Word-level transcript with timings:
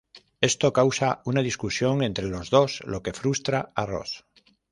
Esto 0.49 0.73
causa 0.73 1.21
una 1.25 1.43
discusión 1.43 2.01
entre 2.01 2.25
los 2.25 2.49
dos 2.49 2.79
lo 2.85 3.03
que 3.03 3.13
frustra 3.13 3.71
a 3.75 3.85
Ross. 3.85 4.25